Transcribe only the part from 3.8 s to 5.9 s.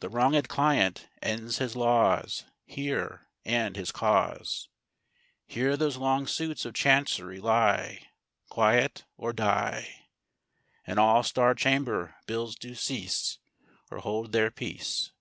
cause; Here